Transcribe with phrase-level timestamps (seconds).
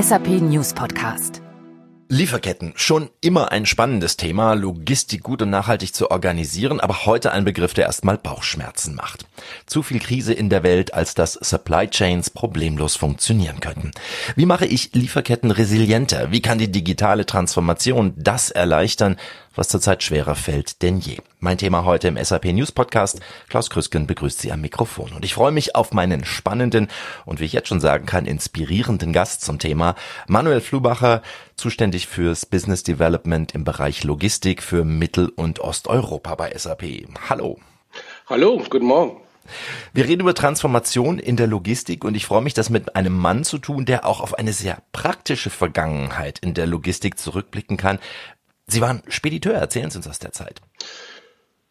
[0.00, 1.42] SAP News Podcast.
[2.08, 7.44] Lieferketten, schon immer ein spannendes Thema, Logistik gut und nachhaltig zu organisieren, aber heute ein
[7.44, 9.26] Begriff, der erstmal Bauchschmerzen macht.
[9.66, 13.90] Zu viel Krise in der Welt, als dass Supply Chains problemlos funktionieren könnten.
[14.36, 16.32] Wie mache ich Lieferketten resilienter?
[16.32, 19.16] Wie kann die digitale Transformation das erleichtern,
[19.60, 21.18] was zurzeit schwerer fällt denn je.
[21.38, 23.20] Mein Thema heute im SAP News Podcast.
[23.50, 25.12] Klaus Krüsken begrüßt Sie am Mikrofon.
[25.12, 26.88] Und ich freue mich auf meinen spannenden
[27.26, 29.96] und wie ich jetzt schon sagen kann, inspirierenden Gast zum Thema.
[30.26, 31.20] Manuel Flubacher,
[31.56, 37.06] zuständig fürs Business Development im Bereich Logistik für Mittel- und Osteuropa bei SAP.
[37.28, 37.58] Hallo.
[38.30, 39.20] Hallo, guten Morgen.
[39.92, 43.44] Wir reden über Transformation in der Logistik und ich freue mich, das mit einem Mann
[43.44, 47.98] zu tun, der auch auf eine sehr praktische Vergangenheit in der Logistik zurückblicken kann.
[48.70, 50.60] Sie waren Spediteur, erzählen Sie uns aus der Zeit.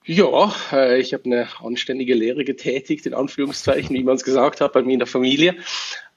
[0.06, 4.74] Ja, äh, ich habe eine anständige Lehre getätigt, in Anführungszeichen, wie man es gesagt hat,
[4.74, 5.56] bei mir in der Familie.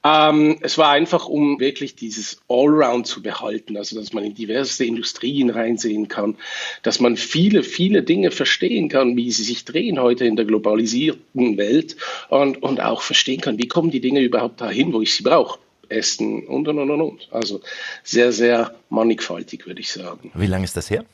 [0.03, 4.83] Ähm, es war einfach, um wirklich dieses Allround zu behalten, also dass man in diverse
[4.83, 6.35] Industrien reinsehen kann,
[6.81, 11.57] dass man viele, viele Dinge verstehen kann, wie sie sich drehen heute in der globalisierten
[11.57, 11.95] Welt
[12.29, 15.59] und, und auch verstehen kann, wie kommen die Dinge überhaupt dahin, wo ich sie brauche.
[15.93, 17.27] Essen und und und und.
[17.31, 17.61] Also
[18.03, 20.31] sehr, sehr mannigfaltig, würde ich sagen.
[20.33, 21.05] Wie lange ist das her?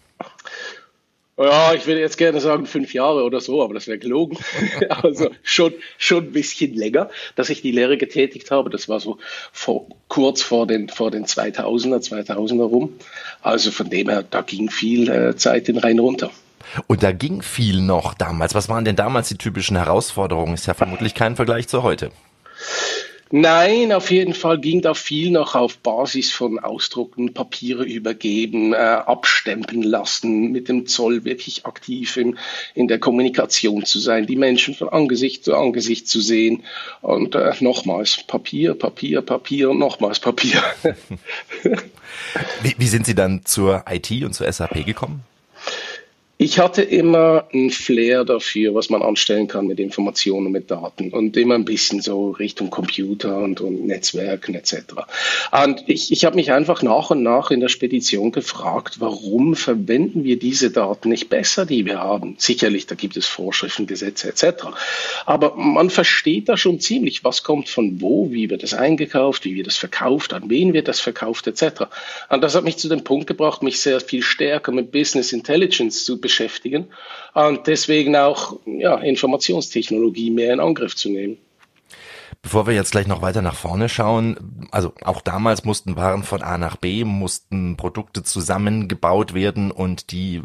[1.40, 4.38] Ja, ich würde jetzt gerne sagen fünf Jahre oder so, aber das wäre gelogen.
[4.90, 8.70] also schon, schon ein bisschen länger, dass ich die Lehre getätigt habe.
[8.70, 9.20] Das war so
[9.54, 12.94] vor, kurz vor den, vor den 2000er, 2000er rum.
[13.42, 16.30] Also von dem her, da ging viel äh, Zeit in Rhein runter.
[16.88, 18.54] Und da ging viel noch damals.
[18.54, 20.56] Was waren denn damals die typischen Herausforderungen?
[20.56, 22.12] Ist ja vermutlich kein Vergleich zu heute.
[23.32, 28.78] Nein, auf jeden Fall ging da viel noch auf Basis von Ausdrucken, Papiere übergeben, äh,
[28.78, 32.40] abstempeln lassen, mit dem Zoll wirklich aktiv in,
[32.74, 36.64] in der Kommunikation zu sein, die Menschen von Angesicht zu Angesicht zu sehen
[37.02, 40.64] und äh, nochmals Papier, Papier, Papier und nochmals Papier.
[42.64, 45.24] wie, wie sind Sie dann zur IT und zur SAP gekommen?
[46.42, 51.10] Ich hatte immer ein Flair dafür, was man anstellen kann mit Informationen und mit Daten
[51.10, 54.76] und immer ein bisschen so Richtung Computer und, und Netzwerken etc.
[55.52, 60.24] Und ich, ich habe mich einfach nach und nach in der Spedition gefragt, warum verwenden
[60.24, 62.36] wir diese Daten nicht besser, die wir haben?
[62.38, 64.68] Sicherlich, da gibt es Vorschriften, Gesetze etc.
[65.26, 69.58] Aber man versteht da schon ziemlich, was kommt von wo, wie wird das eingekauft, wie
[69.58, 71.88] wird das verkauft, an wen wird das verkauft etc.
[72.30, 76.06] Und das hat mich zu dem Punkt gebracht, mich sehr viel stärker mit Business Intelligence
[76.06, 76.29] zu beschäftigen
[77.34, 81.38] und deswegen auch ja, Informationstechnologie mehr in Angriff zu nehmen.
[82.42, 86.42] Bevor wir jetzt gleich noch weiter nach vorne schauen, also auch damals mussten Waren von
[86.42, 90.42] A nach B, mussten Produkte zusammengebaut werden und die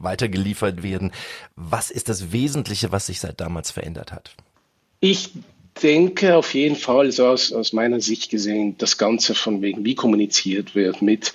[0.00, 1.10] weitergeliefert werden.
[1.56, 4.36] Was ist das Wesentliche, was sich seit damals verändert hat?
[5.00, 5.32] Ich
[5.80, 9.94] denke auf jeden Fall, so aus, aus meiner Sicht gesehen, das Ganze von wegen, wie
[9.94, 11.32] kommuniziert wird mit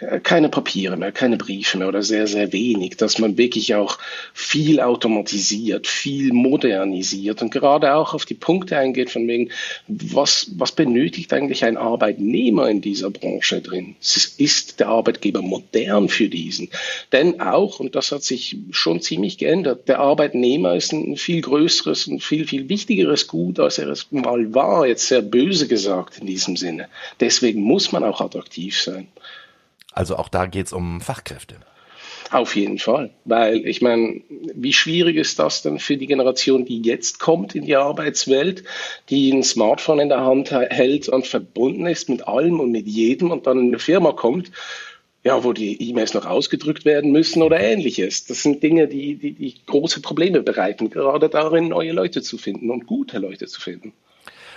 [0.00, 3.98] äh, keine Papiere mehr, keine Briefe mehr oder sehr, sehr wenig, dass man wirklich auch
[4.34, 9.50] viel automatisiert, viel modernisiert und gerade auch auf die Punkte eingeht von wegen,
[9.86, 13.96] was, was benötigt eigentlich ein Arbeitnehmer in dieser Branche drin?
[14.00, 16.68] Ist der Arbeitgeber modern für diesen?
[17.12, 22.08] Denn auch, und das hat sich schon ziemlich geändert, der Arbeitnehmer ist ein viel größeres
[22.08, 26.26] und viel, viel wichtigeres Gut als er es mal war, jetzt sehr böse gesagt in
[26.26, 26.88] diesem Sinne.
[27.20, 29.08] Deswegen muss man auch attraktiv sein.
[29.92, 31.56] Also auch da geht es um Fachkräfte.
[32.32, 36.82] Auf jeden Fall, weil ich meine, wie schwierig ist das denn für die Generation, die
[36.82, 38.64] jetzt kommt in die Arbeitswelt,
[39.10, 43.30] die ein Smartphone in der Hand hält und verbunden ist mit allem und mit jedem
[43.30, 44.50] und dann in eine Firma kommt,
[45.26, 48.26] ja, wo die E-Mails noch ausgedrückt werden müssen oder ähnliches.
[48.26, 52.70] Das sind Dinge, die, die, die große Probleme bereiten, gerade darin, neue Leute zu finden
[52.70, 53.92] und gute Leute zu finden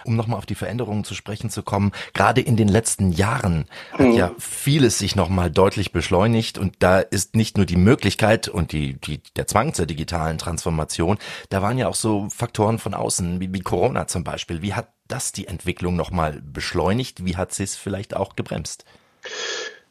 [0.05, 3.99] um nochmal auf die Veränderungen zu sprechen zu kommen, gerade in den letzten Jahren hat
[3.99, 4.13] mhm.
[4.13, 8.93] ja vieles sich nochmal deutlich beschleunigt und da ist nicht nur die Möglichkeit und die,
[8.93, 11.17] die, der Zwang zur digitalen Transformation,
[11.49, 14.61] da waren ja auch so Faktoren von außen, wie, wie Corona zum Beispiel.
[14.61, 17.25] Wie hat das die Entwicklung nochmal beschleunigt?
[17.25, 18.85] Wie hat sie es vielleicht auch gebremst?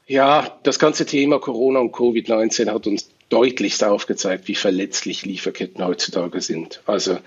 [0.08, 6.40] Ja, das ganze Thema Corona und Covid-19 hat uns deutlichst aufgezeigt, wie verletzlich Lieferketten heutzutage
[6.40, 6.80] sind.
[6.86, 7.18] Also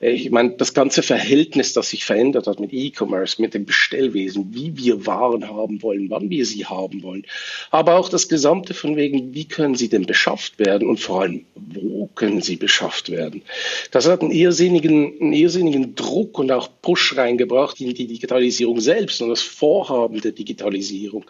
[0.00, 4.76] ich meine, das ganze Verhältnis, das sich verändert hat mit E-Commerce, mit dem Bestellwesen, wie
[4.78, 7.26] wir Waren haben wollen, wann wir sie haben wollen,
[7.70, 11.44] aber auch das Gesamte von wegen, wie können sie denn beschafft werden und vor allem,
[11.54, 13.42] wo können sie beschafft werden.
[13.90, 19.20] Das hat einen irrsinnigen, einen irrsinnigen Druck und auch Push reingebracht in die Digitalisierung selbst
[19.20, 21.26] und das Vorhaben der Digitalisierung.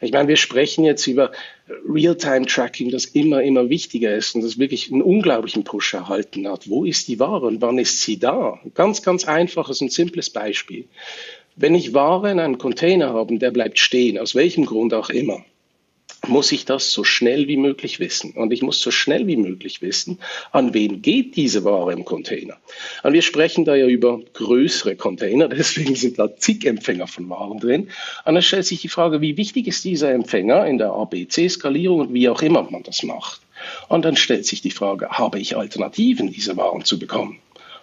[0.00, 1.32] Ich meine, wir sprechen jetzt über
[1.68, 6.68] Real-Time-Tracking, das immer, immer wichtiger ist und das wirklich einen unglaublichen Push erhalten hat.
[6.68, 8.60] Wo ist die Ware und wann ist sie da?
[8.74, 10.84] Ganz, ganz einfaches und simples Beispiel.
[11.56, 15.44] Wenn ich Ware in einem Container habe, der bleibt stehen, aus welchem Grund auch immer,
[16.28, 18.32] muss ich das so schnell wie möglich wissen.
[18.32, 20.18] Und ich muss so schnell wie möglich wissen,
[20.52, 22.56] an wen geht diese Ware im Container.
[23.02, 27.58] Und wir sprechen da ja über größere Container, deswegen sind da zig Empfänger von Waren
[27.58, 27.88] drin.
[28.24, 32.14] Und dann stellt sich die Frage, wie wichtig ist dieser Empfänger in der ABC-Skalierung und
[32.14, 33.40] wie auch immer man das macht.
[33.88, 37.38] Und dann stellt sich die Frage, habe ich Alternativen, diese Waren zu bekommen?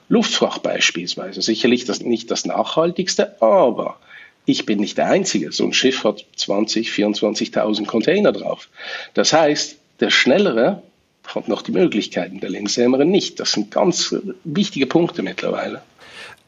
[0.10, 3.98] Luftfracht beispielsweise, sicherlich das, nicht das nachhaltigste, aber
[4.46, 5.52] ich bin nicht der Einzige.
[5.52, 8.70] So ein Schiff hat 20, 24.000 Container drauf.
[9.14, 10.82] Das heißt, der Schnellere
[11.26, 13.40] hat noch die Möglichkeiten, der Längsamere nicht.
[13.40, 15.82] Das sind ganz wichtige Punkte mittlerweile.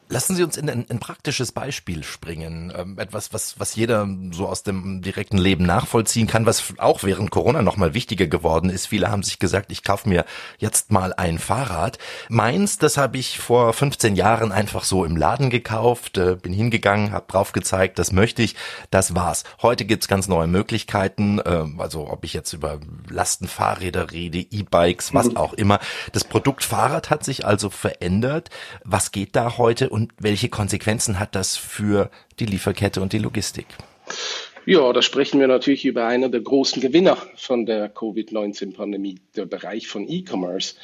[0.08, 2.72] Lassen Sie uns in ein, praktisches Beispiel springen.
[2.78, 7.32] Ähm, etwas, was, was jeder so aus dem direkten Leben nachvollziehen kann, was auch während
[7.32, 8.86] Corona nochmal wichtiger geworden ist.
[8.86, 10.26] Viele haben sich gesagt, ich kaufe mir
[10.60, 11.98] jetzt mal ein Fahrrad.
[12.30, 17.12] Meins, das habe ich vor 15 Jahren einfach so im Laden gekauft, äh, bin hingegangen,
[17.12, 18.56] habe drauf gezeigt, das möchte ich,
[18.92, 19.44] das war's.
[19.64, 22.80] Heute gibt's ganz neue Möglichkeiten, äh, also ob ich jetzt über
[23.10, 25.38] Lastenfahrräder rede, E-Bikes, was mhm.
[25.38, 25.80] auch immer.
[26.12, 28.52] Das Produkt Fahrrad hat sich also verändert.
[28.84, 29.95] Was geht da heute?
[29.96, 32.12] Und welche Konsequenzen hat das für
[32.42, 33.66] die Lieferkette und die Logistik?
[34.66, 39.88] Ja, da sprechen wir natürlich über einen der großen Gewinner von der Covid-19-Pandemie, der Bereich
[39.88, 40.76] von E-Commerce.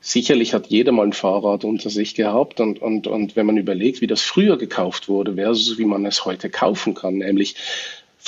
[0.00, 4.00] Sicherlich hat jeder mal ein Fahrrad unter sich gehabt und, und, und wenn man überlegt,
[4.00, 7.54] wie das früher gekauft wurde versus wie man es heute kaufen kann, nämlich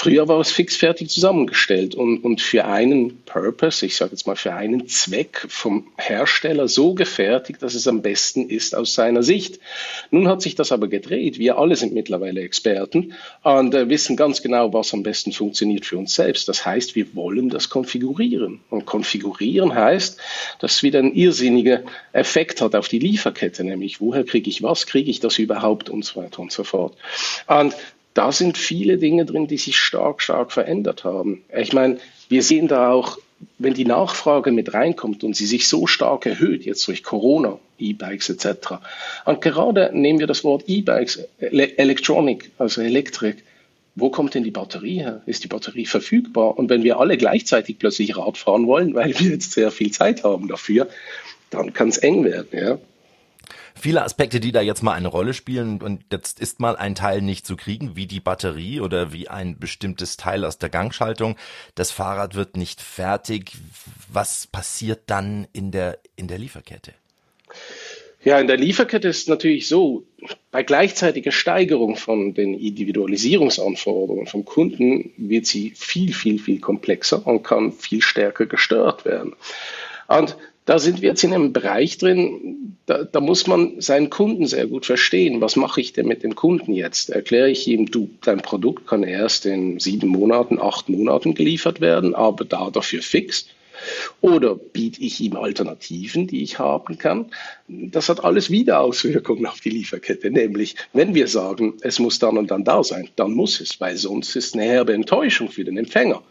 [0.00, 4.54] Früher war es fixfertig zusammengestellt und, und für einen Purpose, ich sage jetzt mal für
[4.54, 9.60] einen Zweck vom Hersteller so gefertigt, dass es am besten ist aus seiner Sicht.
[10.10, 11.38] Nun hat sich das aber gedreht.
[11.38, 13.12] Wir alle sind mittlerweile Experten
[13.42, 16.48] und äh, wissen ganz genau, was am besten funktioniert für uns selbst.
[16.48, 18.60] Das heißt, wir wollen das konfigurieren.
[18.70, 20.18] Und konfigurieren heißt,
[20.60, 21.82] dass es wieder einen irrsinnigen
[22.14, 26.06] Effekt hat auf die Lieferkette, nämlich woher kriege ich was, kriege ich das überhaupt und
[26.06, 26.96] so weiter und so fort.
[27.46, 27.74] Und
[28.14, 31.42] da sind viele Dinge drin, die sich stark, stark verändert haben.
[31.56, 31.98] Ich meine,
[32.28, 33.18] wir sehen da auch,
[33.58, 38.28] wenn die Nachfrage mit reinkommt und sie sich so stark erhöht, jetzt durch Corona, E-Bikes
[38.30, 38.74] etc.
[39.24, 43.44] Und gerade nehmen wir das Wort E-Bikes, Electronic, also Elektrik.
[43.96, 45.22] Wo kommt denn die Batterie her?
[45.26, 46.58] Ist die Batterie verfügbar?
[46.58, 50.22] Und wenn wir alle gleichzeitig plötzlich Rad fahren wollen, weil wir jetzt sehr viel Zeit
[50.22, 50.88] haben dafür,
[51.50, 52.48] dann kann es eng werden.
[52.52, 52.78] Ja?
[53.74, 57.22] Viele Aspekte, die da jetzt mal eine Rolle spielen und jetzt ist mal ein Teil
[57.22, 61.36] nicht zu kriegen, wie die Batterie oder wie ein bestimmtes Teil aus der Gangschaltung.
[61.74, 63.52] Das Fahrrad wird nicht fertig.
[64.12, 66.92] Was passiert dann in der, in der Lieferkette?
[68.22, 70.04] Ja, in der Lieferkette ist natürlich so,
[70.50, 77.42] bei gleichzeitiger Steigerung von den Individualisierungsanforderungen vom Kunden wird sie viel, viel, viel komplexer und
[77.42, 79.34] kann viel stärker gestört werden.
[80.06, 80.36] Und
[80.70, 84.68] da sind wir jetzt in einem Bereich drin, da, da, muss man seinen Kunden sehr
[84.68, 85.40] gut verstehen.
[85.40, 87.10] Was mache ich denn mit dem Kunden jetzt?
[87.10, 92.14] Erkläre ich ihm, du, dein Produkt kann erst in sieben Monaten, acht Monaten geliefert werden,
[92.14, 93.48] aber da dafür fix.
[94.20, 97.32] Oder biete ich ihm Alternativen, die ich haben kann?
[97.66, 100.30] Das hat alles wieder Auswirkungen auf die Lieferkette.
[100.30, 103.96] Nämlich, wenn wir sagen, es muss dann und dann da sein, dann muss es, weil
[103.96, 106.22] sonst ist eine herbe Enttäuschung für den Empfänger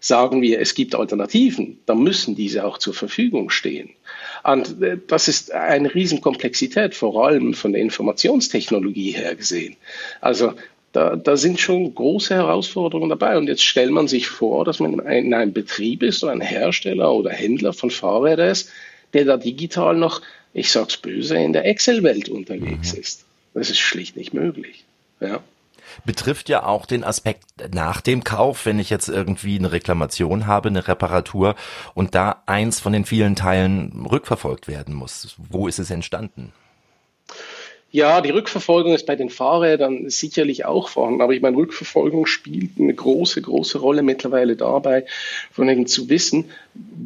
[0.00, 3.90] sagen wir, es gibt Alternativen, dann müssen diese auch zur Verfügung stehen.
[4.44, 9.76] Und äh, das ist eine Riesenkomplexität, vor allem von der Informationstechnologie her gesehen.
[10.20, 10.52] Also
[10.92, 13.36] da, da sind schon große Herausforderungen dabei.
[13.36, 17.12] Und jetzt stellt man sich vor, dass man in einem Betrieb ist oder ein Hersteller
[17.12, 18.70] oder Händler von Fahrrädern ist,
[19.12, 20.22] der da digital noch,
[20.54, 23.00] ich sag's böse, in der Excel-Welt unterwegs mhm.
[23.00, 23.24] ist.
[23.52, 24.84] Das ist schlicht nicht möglich.
[25.20, 25.42] Ja
[26.04, 30.68] betrifft ja auch den Aspekt nach dem Kauf, wenn ich jetzt irgendwie eine Reklamation habe,
[30.68, 31.54] eine Reparatur
[31.94, 35.36] und da eins von den vielen Teilen rückverfolgt werden muss.
[35.50, 36.52] Wo ist es entstanden?
[37.92, 42.72] Ja, die Rückverfolgung ist bei den Fahrrädern sicherlich auch vorhanden, aber ich meine, Rückverfolgung spielt
[42.78, 45.06] eine große, große Rolle mittlerweile dabei,
[45.50, 46.50] von eben zu wissen,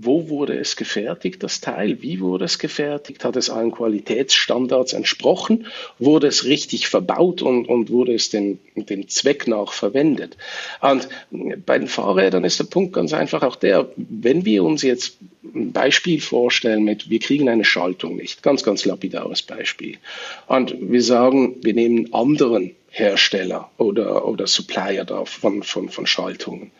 [0.02, 5.66] wo wurde es gefertigt, das Teil, wie wurde es gefertigt, hat es allen Qualitätsstandards entsprochen,
[5.98, 10.36] wurde es richtig verbaut und, und wurde es dem, dem Zweck nach verwendet.
[10.80, 11.08] Und
[11.66, 15.18] bei den Fahrrädern ist der Punkt ganz einfach auch der, wenn wir uns jetzt
[15.54, 19.98] ein Beispiel vorstellen mit, wir kriegen eine Schaltung nicht, ganz, ganz lapidares Beispiel.
[20.46, 26.72] Und wir sagen, wir nehmen anderen Hersteller oder, oder Supplier da von, von, von Schaltungen.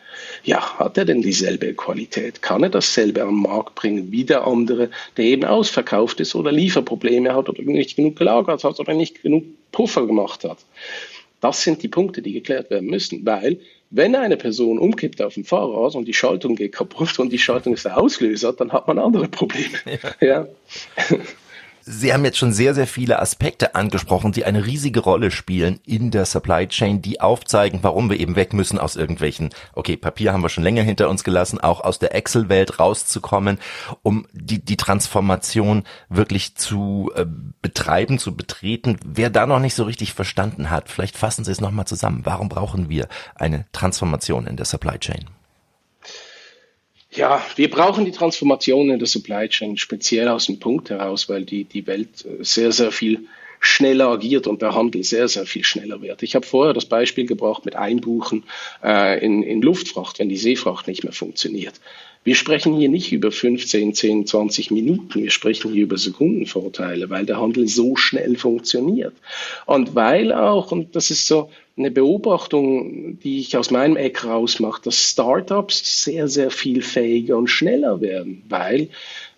[0.43, 2.41] Ja, hat er denn dieselbe Qualität?
[2.41, 7.33] Kann er dasselbe am Markt bringen wie der andere, der eben ausverkauft ist oder Lieferprobleme
[7.33, 10.57] hat oder nicht genug gelagert hat oder nicht genug Puffer gemacht hat?
[11.39, 15.45] Das sind die Punkte, die geklärt werden müssen, weil wenn eine Person umkippt auf dem
[15.45, 18.99] Fahrrad und die Schaltung geht kaputt und die Schaltung ist der Auslöser, dann hat man
[18.99, 19.79] andere Probleme.
[20.19, 20.27] Ja.
[20.27, 20.47] ja.
[21.93, 26.09] Sie haben jetzt schon sehr, sehr viele Aspekte angesprochen, die eine riesige Rolle spielen in
[26.09, 30.41] der Supply Chain, die aufzeigen, warum wir eben weg müssen aus irgendwelchen, okay, Papier haben
[30.41, 33.59] wir schon länger hinter uns gelassen, auch aus der Excel-Welt rauszukommen,
[34.03, 37.25] um die, die Transformation wirklich zu äh,
[37.61, 38.95] betreiben, zu betreten.
[39.03, 42.21] Wer da noch nicht so richtig verstanden hat, vielleicht fassen Sie es nochmal zusammen.
[42.23, 45.25] Warum brauchen wir eine Transformation in der Supply Chain?
[47.13, 51.43] Ja, wir brauchen die Transformation in der Supply Chain speziell aus dem Punkt heraus, weil
[51.43, 53.27] die, die Welt äh, sehr, sehr viel
[53.59, 56.23] schneller agiert und der Handel sehr, sehr viel schneller wird.
[56.23, 58.45] Ich habe vorher das Beispiel gebracht mit Einbuchen
[58.81, 61.81] äh, in, in Luftfracht, wenn die Seefracht nicht mehr funktioniert.
[62.23, 67.25] Wir sprechen hier nicht über 15, 10, 20 Minuten, wir sprechen hier über Sekundenvorteile, weil
[67.25, 69.15] der Handel so schnell funktioniert.
[69.65, 74.83] Und weil auch, und das ist so eine Beobachtung, die ich aus meinem Eck rausmache,
[74.83, 78.89] dass Startups sehr, sehr viel fähiger und schneller werden, weil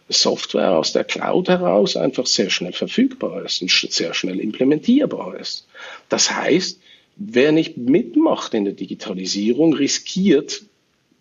[0.10, 5.68] Software aus der Cloud heraus einfach sehr schnell verfügbar ist und sehr schnell implementierbar ist.
[6.10, 6.82] Das heißt,
[7.16, 10.64] wer nicht mitmacht in der Digitalisierung, riskiert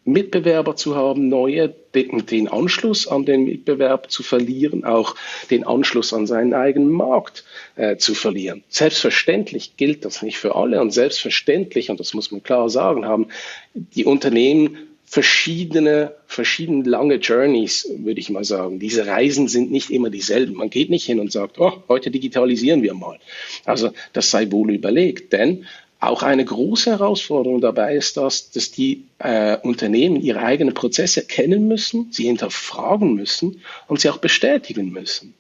[0.04, 5.14] Mitbewerber zu haben, neue, den, Anschluss an den Mitbewerb zu verlieren, auch
[5.50, 7.44] den Anschluss an seinen eigenen Markt
[7.76, 8.64] äh, zu verlieren.
[8.68, 13.28] Selbstverständlich gilt das nicht für alle und selbstverständlich, und das muss man klar sagen, haben
[13.75, 14.76] die Unternehmen
[15.12, 18.78] verschiedene, verschiedene lange Journeys, würde ich mal sagen.
[18.78, 20.54] Diese Reisen sind nicht immer dieselben.
[20.54, 23.18] Man geht nicht hin und sagt, oh, heute digitalisieren wir mal.
[23.66, 25.66] Also das sei wohl überlegt, denn
[26.02, 31.68] auch eine große Herausforderung dabei ist, dass, dass die äh, Unternehmen ihre eigenen Prozesse kennen
[31.68, 35.35] müssen, sie hinterfragen müssen und sie auch bestätigen müssen.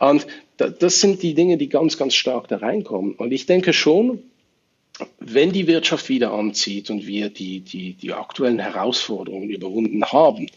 [0.00, 0.26] Und
[0.56, 3.14] das sind die Dinge, die ganz, ganz stark da reinkommen.
[3.14, 4.22] Und ich denke schon,
[5.20, 10.48] wenn die Wirtschaft wieder anzieht und wir die, die, die aktuellen Herausforderungen überwunden haben,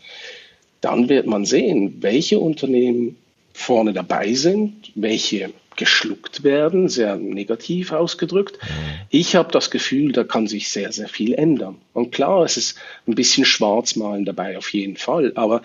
[0.82, 3.18] dann wird man sehen, welche Unternehmen
[3.54, 8.58] vorne dabei sind, welche geschluckt werden, sehr negativ ausgedrückt.
[8.62, 8.68] Mhm.
[9.10, 11.78] Ich habe das Gefühl, da kann sich sehr, sehr viel ändern.
[11.94, 12.78] Und klar, es ist
[13.08, 15.62] ein bisschen Schwarzmalen dabei auf jeden Fall, aber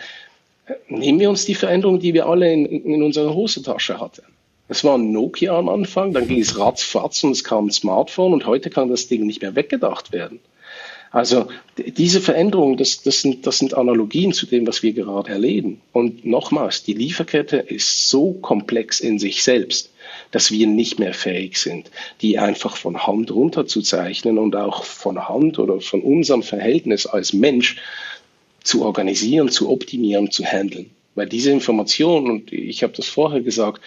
[0.66, 4.22] äh, nehmen wir uns die Veränderung, die wir alle in, in unserer Hosentasche hatten.
[4.68, 8.34] Es war ein Nokia am Anfang, dann ging es ratzfatz und es kam ein Smartphone
[8.34, 10.40] und heute kann das Ding nicht mehr weggedacht werden.
[11.10, 15.80] Also diese Veränderungen, das, das, sind, das sind Analogien zu dem, was wir gerade erleben.
[15.92, 19.90] Und nochmals, die Lieferkette ist so komplex in sich selbst,
[20.30, 25.58] dass wir nicht mehr fähig sind, die einfach von Hand runterzuzeichnen und auch von Hand
[25.58, 27.76] oder von unserem Verhältnis als Mensch
[28.62, 30.90] zu organisieren, zu optimieren, zu handeln.
[31.14, 33.82] Weil diese Information, und ich habe das vorher gesagt,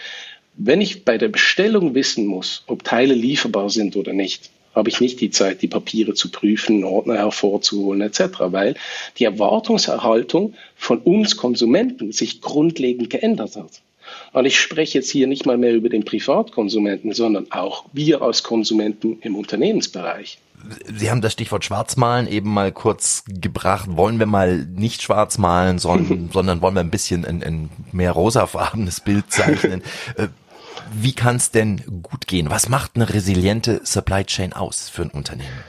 [0.56, 5.02] wenn ich bei der Bestellung wissen muss, ob Teile lieferbar sind oder nicht, habe ich
[5.02, 8.76] nicht die Zeit, die Papiere zu prüfen, Ordner hervorzuholen etc., weil
[9.18, 13.82] die Erwartungserhaltung von uns Konsumenten sich grundlegend geändert hat.
[14.34, 18.44] Und ich spreche jetzt hier nicht mal mehr über den Privatkonsumenten, sondern auch wir als
[18.44, 20.40] Konsumenten im Unternehmensbereich.
[20.94, 23.88] Sie haben das Stichwort Schwarzmalen eben mal kurz gebracht.
[23.90, 28.12] Wollen wir mal nicht schwarz malen, sondern, sondern wollen wir ein bisschen ein, ein mehr
[28.12, 29.82] rosafarbenes Bild zeichnen?
[30.18, 30.28] Äh,
[30.94, 32.50] wie kann es denn gut gehen?
[32.50, 35.64] Was macht eine resiliente Supply Chain aus für ein Unternehmen?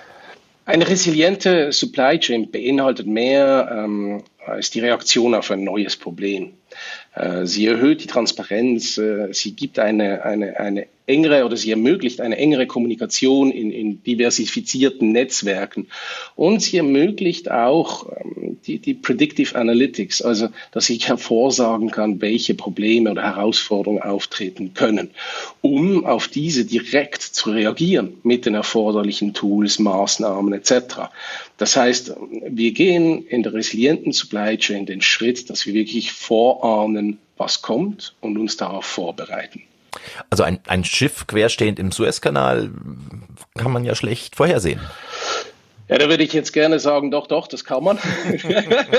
[0.65, 6.55] Eine resiliente Supply Chain beinhaltet mehr ähm, als die Reaktion auf ein neues Problem.
[7.15, 12.21] Äh, sie erhöht die Transparenz, äh, sie gibt eine, eine, eine engere oder sie ermöglicht
[12.21, 15.89] eine engere Kommunikation in, in diversifizierten Netzwerken
[16.37, 22.55] und sie ermöglicht auch ähm, die, die Predictive Analytics, also dass ich hervorsagen kann, welche
[22.55, 25.11] Probleme oder Herausforderungen auftreten können,
[25.61, 31.11] um auf diese direkt zu reagieren mit den erforderlichen Tools, Maßnahmen etc.
[31.59, 32.15] Das heißt,
[32.49, 36.13] wir gehen in der resilienten Supply Chain den Schritt, dass wir wirklich
[36.63, 39.63] vorahnen, was kommt und uns darauf vorbereiten.
[40.31, 42.71] Also ein, ein Schiff querstehend im Suezkanal
[43.57, 44.81] kann man ja schlecht vorhersehen.
[45.89, 47.99] Ja, da würde ich jetzt gerne sagen, doch, doch, das kann man.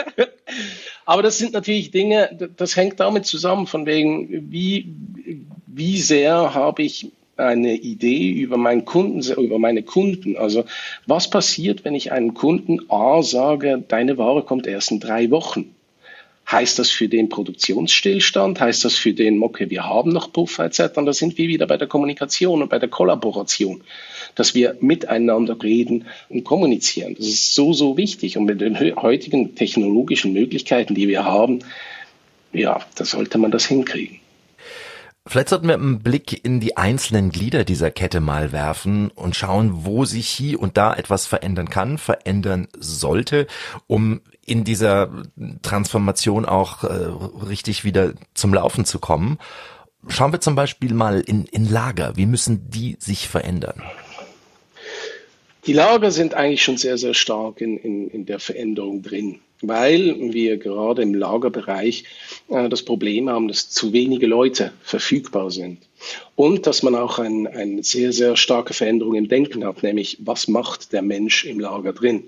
[1.06, 4.94] Aber das sind natürlich Dinge, das hängt damit zusammen, von wegen, wie,
[5.66, 10.38] wie sehr habe ich eine Idee über meinen Kunden, über meine Kunden.
[10.38, 10.66] Also
[11.08, 15.74] was passiert, wenn ich einem Kunden A sage, deine Ware kommt erst in drei Wochen?
[16.52, 18.60] Heißt das für den Produktionsstillstand?
[18.60, 20.98] Heißt das für den, okay, wir haben noch Puffer etc.?
[20.98, 23.82] Und da sind wir wieder bei der Kommunikation und bei der Kollaboration,
[24.36, 27.16] dass wir miteinander reden und kommunizieren.
[27.18, 28.38] Das ist so, so wichtig.
[28.38, 31.60] Und mit den heutigen technologischen Möglichkeiten, die wir haben,
[32.52, 34.20] ja, da sollte man das hinkriegen.
[35.26, 39.86] Vielleicht sollten wir einen Blick in die einzelnen Glieder dieser Kette mal werfen und schauen,
[39.86, 43.48] wo sich hier und da etwas verändern kann, verändern sollte,
[43.88, 45.24] um in dieser
[45.62, 46.88] Transformation auch äh,
[47.46, 49.40] richtig wieder zum Laufen zu kommen.
[50.10, 52.18] Schauen wir zum Beispiel mal in, in Lager.
[52.18, 53.82] Wie müssen die sich verändern?
[55.66, 60.34] Die Lager sind eigentlich schon sehr, sehr stark in, in, in der Veränderung drin, weil
[60.34, 62.04] wir gerade im Lagerbereich
[62.50, 65.80] äh, das Problem haben, dass zu wenige Leute verfügbar sind
[66.36, 70.48] und dass man auch ein, eine sehr, sehr starke Veränderung im Denken hat, nämlich was
[70.48, 72.26] macht der Mensch im Lager drin?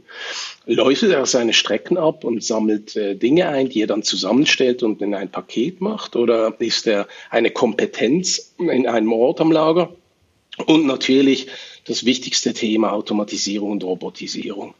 [0.65, 5.01] Läuft er seine Strecken ab und sammelt äh, Dinge ein, die er dann zusammenstellt und
[5.01, 9.93] in ein Paket macht oder ist er eine Kompetenz in einem Ort am Lager?
[10.67, 11.47] Und natürlich
[11.85, 14.73] das wichtigste Thema Automatisierung und Robotisierung.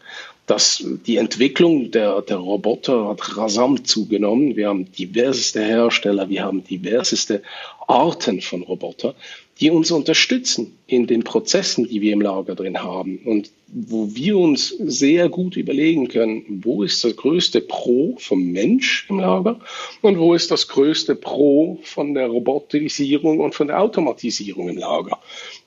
[0.45, 4.55] Das, die Entwicklung der, der Roboter hat rasant zugenommen.
[4.55, 7.41] Wir haben diverseste Hersteller, wir haben diverseste
[7.87, 9.15] Arten von Roboter,
[9.59, 14.37] die uns unterstützen in den Prozessen, die wir im Lager drin haben und wo wir
[14.37, 19.59] uns sehr gut überlegen können, wo ist das größte Pro vom Mensch im Lager
[20.01, 25.19] und wo ist das größte Pro von der Robotisierung und von der Automatisierung im Lager.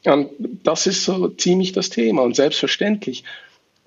[0.04, 0.30] Und
[0.62, 2.23] das ist so ziemlich das Thema.
[2.23, 3.25] Und selbstverständlich,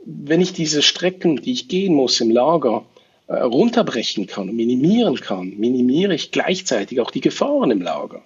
[0.06, 2.86] wenn ich diese Strecken, die ich gehen muss im Lager,
[3.28, 8.24] äh, runterbrechen kann und minimieren kann, minimiere ich gleichzeitig auch die Gefahren im Lager.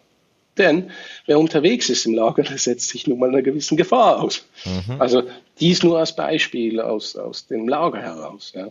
[0.58, 0.90] Denn
[1.26, 4.46] wer unterwegs ist im Lager, der setzt sich nun mal einer gewissen Gefahr aus.
[4.66, 5.00] Mhm.
[5.00, 5.24] Also
[5.60, 8.54] dies nur als Beispiel aus, aus dem Lager heraus.
[8.56, 8.70] Ja.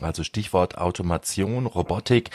[0.00, 2.30] Also Stichwort Automation, Robotik.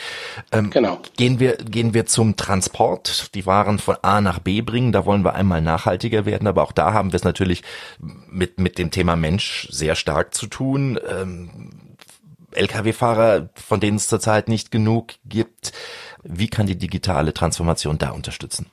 [0.50, 0.98] Ähm, genau.
[1.18, 4.92] Gehen wir, gehen wir zum Transport, die Waren von A nach B bringen.
[4.92, 7.62] Da wollen wir einmal nachhaltiger werden, aber auch da haben wir es natürlich
[8.30, 10.98] mit, mit dem Thema Mensch sehr stark zu tun.
[11.06, 11.96] Ähm,
[12.52, 15.72] Lkw-Fahrer, von denen es zurzeit nicht genug gibt.
[16.22, 18.66] Wie kann die digitale Transformation da unterstützen?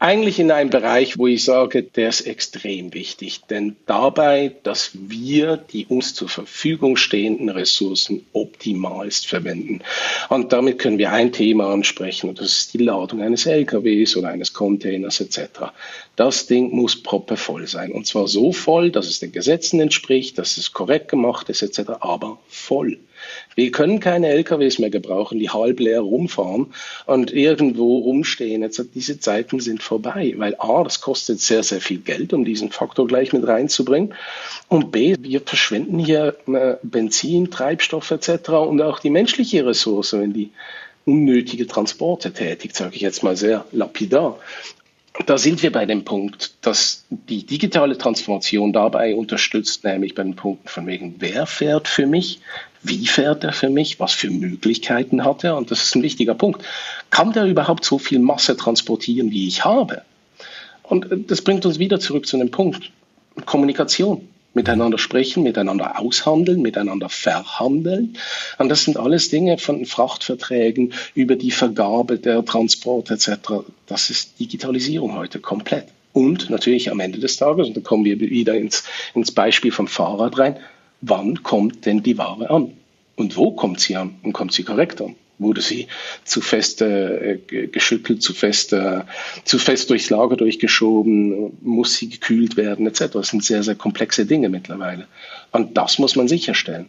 [0.00, 3.42] Eigentlich in einem Bereich, wo ich sage, der ist extrem wichtig.
[3.50, 9.82] Denn dabei, dass wir die uns zur Verfügung stehenden Ressourcen optimalst verwenden.
[10.30, 14.28] Und damit können wir ein Thema ansprechen, und das ist die Ladung eines LKWs oder
[14.28, 15.40] eines Containers etc.
[16.16, 17.92] Das Ding muss proppevoll sein.
[17.92, 21.90] Und zwar so voll, dass es den Gesetzen entspricht, dass es korrekt gemacht ist etc.,
[22.00, 22.98] aber voll.
[23.54, 26.72] Wir können keine LKWs mehr gebrauchen, die halb leer rumfahren
[27.06, 28.62] und irgendwo rumstehen.
[28.62, 32.70] Jetzt, diese Zeiten sind vorbei, weil A, das kostet sehr, sehr viel Geld, um diesen
[32.70, 34.14] Faktor gleich mit reinzubringen.
[34.68, 38.50] Und B, wir verschwenden hier äh, Benzin, Treibstoff etc.
[38.50, 40.50] und auch die menschliche Ressource, wenn die
[41.04, 44.38] unnötige Transporte tätigt, sage ich jetzt mal sehr lapidar
[45.26, 50.36] da sind wir bei dem Punkt, dass die digitale Transformation dabei unterstützt, nämlich bei den
[50.36, 52.40] Punkten von wegen, wer fährt für mich,
[52.82, 56.34] wie fährt er für mich, was für Möglichkeiten hat er, und das ist ein wichtiger
[56.34, 56.64] Punkt.
[57.10, 60.02] Kann der überhaupt so viel Masse transportieren, wie ich habe?
[60.82, 62.90] Und das bringt uns wieder zurück zu dem Punkt,
[63.46, 68.16] Kommunikation miteinander sprechen, miteinander aushandeln, miteinander verhandeln.
[68.58, 73.64] Und das sind alles Dinge von Frachtverträgen über die Vergabe der Transport etc.
[73.86, 75.86] Das ist Digitalisierung heute komplett.
[76.12, 78.84] Und natürlich am Ende des Tages, und da kommen wir wieder ins,
[79.14, 80.56] ins Beispiel vom Fahrrad rein,
[81.00, 82.72] wann kommt denn die Ware an?
[83.16, 84.16] Und wo kommt sie an?
[84.22, 85.14] Und kommt sie korrekt an?
[85.40, 85.88] Wurde sie
[86.24, 89.02] zu fest äh, geschüttelt, zu fest, äh,
[89.44, 93.08] zu fest durchs Lager durchgeschoben, muss sie gekühlt werden etc.
[93.12, 95.06] Das sind sehr, sehr komplexe Dinge mittlerweile.
[95.50, 96.88] Und das muss man sicherstellen.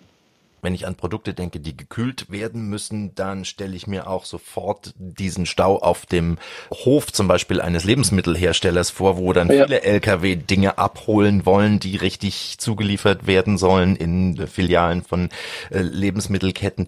[0.62, 4.94] Wenn ich an Produkte denke, die gekühlt werden müssen, dann stelle ich mir auch sofort
[4.98, 6.38] diesen Stau auf dem
[6.72, 9.66] Hof zum Beispiel eines Lebensmittelherstellers vor, wo dann ja.
[9.66, 15.30] viele Lkw Dinge abholen wollen, die richtig zugeliefert werden sollen in Filialen von
[15.72, 16.88] äh, Lebensmittelketten.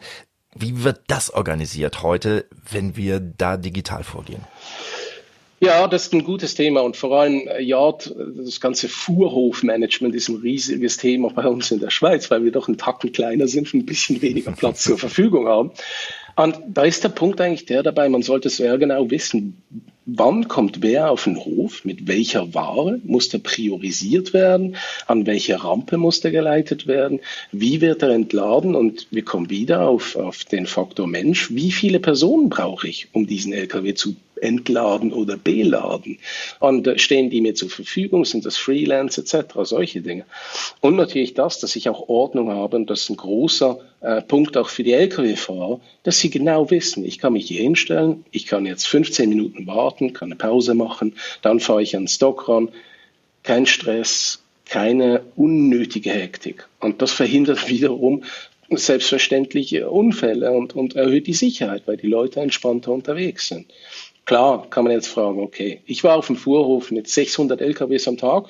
[0.55, 4.41] Wie wird das organisiert heute, wenn wir da digital vorgehen?
[5.63, 7.93] Ja, das ist ein gutes Thema und vor allem, äh, ja,
[8.35, 12.67] das ganze Fuhrhofmanagement ist ein riesiges Thema bei uns in der Schweiz, weil wir doch
[12.67, 15.71] einen Tacken kleiner sind und ein bisschen weniger Platz zur Verfügung haben.
[16.35, 19.63] Und da ist der Punkt eigentlich der dabei, man sollte sehr genau wissen,
[20.05, 24.75] wann kommt wer auf den Hof, mit welcher Ware muss der priorisiert werden,
[25.07, 27.19] an welche Rampe muss der geleitet werden,
[27.51, 31.99] wie wird er entladen und wir kommen wieder auf, auf den Faktor Mensch, wie viele
[31.99, 36.19] Personen brauche ich, um diesen LKW zu entladen oder beladen?
[36.59, 38.25] Und äh, stehen die mir zur Verfügung?
[38.25, 39.53] Sind das Freelance etc.?
[39.63, 40.25] Solche Dinge.
[40.81, 44.57] Und natürlich das, dass ich auch Ordnung habe und das ist ein großer äh, Punkt
[44.57, 48.65] auch für die Lkw-Fahrer, dass sie genau wissen, ich kann mich hier hinstellen, ich kann
[48.65, 52.69] jetzt 15 Minuten warten, kann eine Pause machen, dann fahre ich an den Stock ran.
[53.43, 56.67] Kein Stress, keine unnötige Hektik.
[56.79, 58.23] Und das verhindert wiederum
[58.69, 63.71] selbstverständliche Unfälle und, und erhöht die Sicherheit, weil die Leute entspannter unterwegs sind.
[64.25, 68.17] Klar kann man jetzt fragen, okay, ich war auf dem Fuhrhof mit 600 LKWs am
[68.17, 68.49] Tag.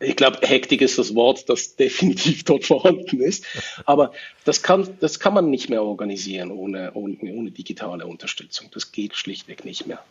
[0.00, 3.44] Ich glaube, Hektik ist das Wort, das definitiv dort vorhanden ist.
[3.86, 4.12] Aber
[4.44, 8.68] das kann, das kann man nicht mehr organisieren ohne, ohne, ohne digitale Unterstützung.
[8.72, 10.04] Das geht schlichtweg nicht mehr.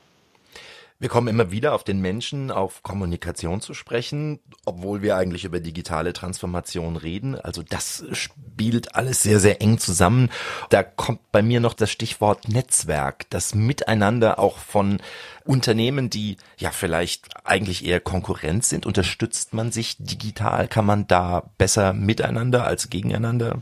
[0.97, 5.59] Wir kommen immer wieder auf den Menschen, auf Kommunikation zu sprechen, obwohl wir eigentlich über
[5.59, 7.35] digitale Transformation reden.
[7.35, 10.29] Also das spielt alles sehr, sehr eng zusammen.
[10.69, 15.01] Da kommt bei mir noch das Stichwort Netzwerk, das Miteinander auch von
[15.43, 18.85] Unternehmen, die ja vielleicht eigentlich eher Konkurrenz sind.
[18.85, 20.69] Unterstützt man sich digital?
[20.69, 23.61] Kann man da besser miteinander als gegeneinander?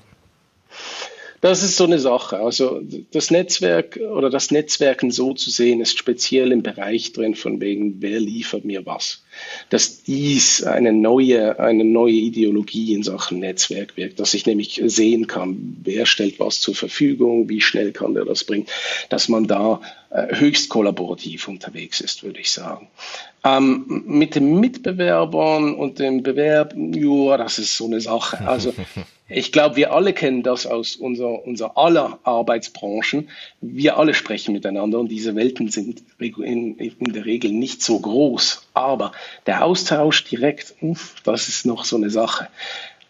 [1.43, 2.39] Das ist so eine Sache.
[2.39, 7.59] Also das Netzwerk oder das Netzwerken so zu sehen, ist speziell im Bereich drin von
[7.59, 9.25] wegen, wer liefert mir was.
[9.69, 15.27] Dass dies eine neue, eine neue Ideologie in Sachen Netzwerk wirkt, dass ich nämlich sehen
[15.27, 18.67] kann, wer stellt was zur Verfügung, wie schnell kann der das bringen,
[19.09, 22.87] dass man da äh, höchst kollaborativ unterwegs ist, würde ich sagen.
[23.43, 28.47] Ähm, mit den Mitbewerbern und dem Bewerb, ja, das ist so eine Sache.
[28.47, 28.73] Also
[29.29, 33.29] ich glaube, wir alle kennen das aus unserer, unserer aller Arbeitsbranchen.
[33.61, 38.67] Wir alle sprechen miteinander und diese Welten sind in, in der Regel nicht so groß.
[38.73, 39.13] Aber
[39.45, 40.75] der Austausch direkt,
[41.23, 42.49] das ist noch so eine Sache.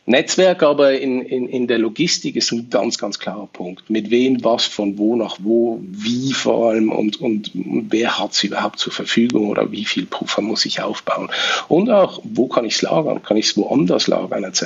[0.06, 3.90] Netzwerk aber in, in, in der Logistik ist ein ganz, ganz klarer Punkt.
[3.90, 8.44] Mit wem, was, von wo nach wo, wie vor allem und, und wer hat es
[8.44, 11.30] überhaupt zur Verfügung oder wie viel Puffer muss ich aufbauen.
[11.70, 13.24] Und auch, wo kann ich es lagern?
[13.24, 14.66] Kann ich es woanders lagern etc.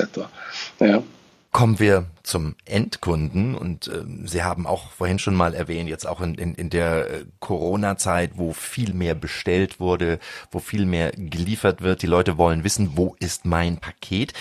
[0.80, 1.02] Ja.
[1.50, 6.20] Kommen wir zum Endkunden und äh, Sie haben auch vorhin schon mal erwähnt, jetzt auch
[6.20, 10.18] in, in, in der äh, Corona-Zeit, wo viel mehr bestellt wurde,
[10.50, 12.02] wo viel mehr geliefert wird.
[12.02, 14.34] Die Leute wollen wissen, wo ist mein Paket?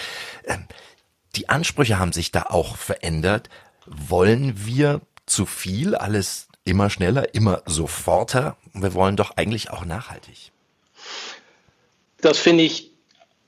[0.46, 0.66] Ähm,
[1.38, 3.50] die Ansprüche haben sich da auch verändert.
[3.86, 8.58] Wollen wir zu viel, alles immer schneller, immer soforter?
[8.74, 10.52] Wir wollen doch eigentlich auch nachhaltig.
[12.20, 12.92] Das finde ich,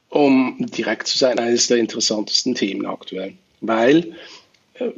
[0.08, 4.16] um direkt zu sein, eines der interessantesten Themen aktuell weil
[4.76, 4.90] äh,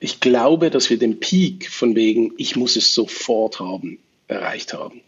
[0.00, 5.00] ich glaube, dass wir den Peak von wegen, ich muss es sofort haben, erreicht haben.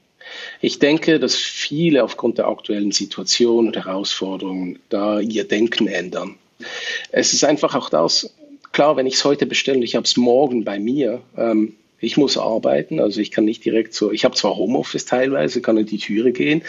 [0.61, 6.37] Ich denke, dass viele aufgrund der aktuellen Situation und Herausforderungen da ihr Denken ändern.
[7.11, 8.33] Es ist einfach auch das,
[8.73, 12.17] klar, wenn ich es heute bestelle und ich habe es morgen bei mir, ähm, ich
[12.17, 15.87] muss arbeiten, also ich kann nicht direkt so, ich habe zwar Homeoffice teilweise, kann in
[15.87, 16.63] die Türe gehen,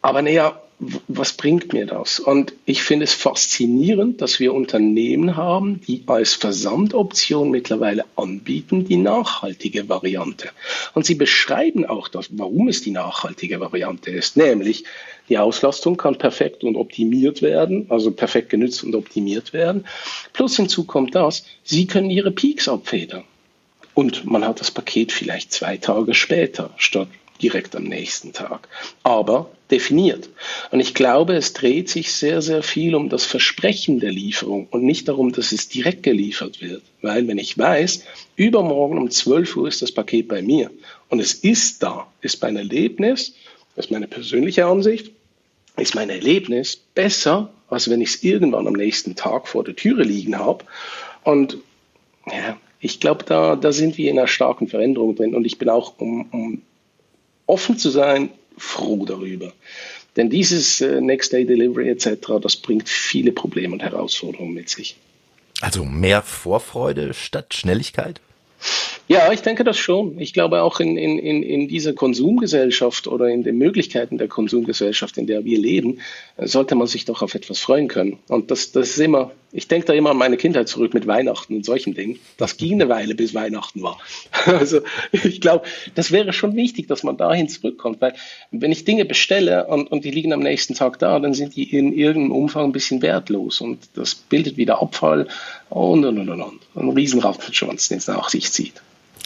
[0.00, 0.62] aber naja,
[1.08, 2.20] was bringt mir das?
[2.20, 8.96] Und ich finde es faszinierend, dass wir Unternehmen haben, die als Versandoption mittlerweile anbieten, die
[8.96, 10.48] nachhaltige Variante.
[10.94, 14.38] Und sie beschreiben auch, das, warum es die nachhaltige Variante ist.
[14.38, 14.84] Nämlich,
[15.28, 19.86] die Auslastung kann perfekt und optimiert werden, also perfekt genützt und optimiert werden.
[20.32, 23.24] Plus hinzu kommt das, sie können ihre Peaks abfedern.
[23.92, 27.08] Und man hat das Paket vielleicht zwei Tage später statt
[27.42, 28.68] direkt am nächsten Tag.
[29.02, 30.28] Aber definiert.
[30.70, 34.84] Und ich glaube, es dreht sich sehr, sehr viel um das Versprechen der Lieferung und
[34.84, 36.82] nicht darum, dass es direkt geliefert wird.
[37.02, 38.04] Weil wenn ich weiß,
[38.36, 40.70] übermorgen um 12 Uhr ist das Paket bei mir
[41.08, 43.34] und es ist da, ist mein Erlebnis,
[43.76, 45.12] das ist meine persönliche Ansicht,
[45.76, 50.02] ist mein Erlebnis besser, als wenn ich es irgendwann am nächsten Tag vor der Türe
[50.02, 50.64] liegen habe.
[51.22, 51.58] Und
[52.26, 55.34] ja, ich glaube, da, da sind wir in einer starken Veränderung drin.
[55.34, 56.62] Und ich bin auch, um, um
[57.50, 59.52] offen zu sein, froh darüber.
[60.16, 64.96] Denn dieses äh, Next Day Delivery etc., das bringt viele Probleme und Herausforderungen mit sich.
[65.60, 68.20] Also mehr Vorfreude statt Schnelligkeit?
[69.08, 70.20] Ja, ich denke das schon.
[70.20, 75.26] Ich glaube auch in, in, in dieser Konsumgesellschaft oder in den Möglichkeiten der Konsumgesellschaft, in
[75.26, 76.00] der wir leben,
[76.38, 78.18] sollte man sich doch auf etwas freuen können.
[78.28, 81.56] Und das, das ist immer, ich denke da immer an meine Kindheit zurück mit Weihnachten
[81.56, 82.18] und solchen Dingen.
[82.36, 83.98] Das ging eine Weile, bis Weihnachten war.
[84.46, 84.80] Also
[85.12, 88.14] ich glaube, das wäre schon wichtig, dass man dahin zurückkommt, weil
[88.50, 91.76] wenn ich Dinge bestelle und, und die liegen am nächsten Tag da, dann sind die
[91.76, 95.28] in irgendeinem Umfang ein bisschen wertlos und das bildet wieder Abfall
[95.68, 96.60] und und und und.
[96.74, 98.74] Ein Riesenrattenschwanz, den es nach sich zieht